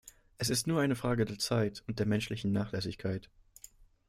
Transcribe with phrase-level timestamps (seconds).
[0.39, 3.29] Es ist nur eine Frage der Zeit und der menschlichen Nachlässigkeit.